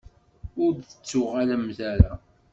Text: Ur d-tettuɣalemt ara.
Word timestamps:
Ur 0.63 0.71
d-tettuɣalemt 0.77 1.79
ara. 1.91 2.13